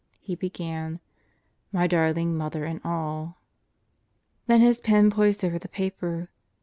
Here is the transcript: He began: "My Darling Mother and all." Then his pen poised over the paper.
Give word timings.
He 0.19 0.33
began: 0.33 0.99
"My 1.71 1.85
Darling 1.85 2.35
Mother 2.35 2.65
and 2.65 2.81
all." 2.83 3.37
Then 4.47 4.59
his 4.61 4.79
pen 4.79 5.11
poised 5.11 5.45
over 5.45 5.59
the 5.59 5.69
paper. 5.69 6.31